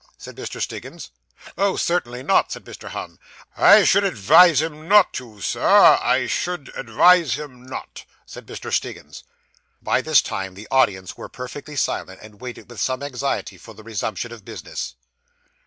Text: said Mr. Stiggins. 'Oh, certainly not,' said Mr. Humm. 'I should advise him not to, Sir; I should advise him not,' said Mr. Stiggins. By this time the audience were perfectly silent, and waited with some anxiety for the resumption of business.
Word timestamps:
said 0.17 0.35
Mr. 0.35 0.59
Stiggins. 0.59 1.11
'Oh, 1.59 1.75
certainly 1.75 2.23
not,' 2.23 2.51
said 2.51 2.65
Mr. 2.65 2.87
Humm. 2.89 3.19
'I 3.55 3.83
should 3.83 4.03
advise 4.03 4.59
him 4.59 4.87
not 4.87 5.13
to, 5.13 5.41
Sir; 5.41 5.99
I 6.01 6.25
should 6.25 6.71
advise 6.75 7.35
him 7.35 7.61
not,' 7.63 8.05
said 8.25 8.47
Mr. 8.47 8.73
Stiggins. 8.73 9.23
By 9.79 10.01
this 10.01 10.23
time 10.23 10.55
the 10.55 10.67
audience 10.71 11.17
were 11.17 11.29
perfectly 11.29 11.75
silent, 11.75 12.19
and 12.23 12.41
waited 12.41 12.67
with 12.67 12.81
some 12.81 13.03
anxiety 13.03 13.59
for 13.59 13.75
the 13.75 13.83
resumption 13.83 14.31
of 14.31 14.43
business. 14.43 14.95